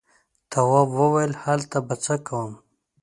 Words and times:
تواب 0.51 0.89
وويل: 0.99 1.31
هلته 1.43 1.77
به 1.87 1.95
څه 2.03 2.15
کوم. 2.27 2.51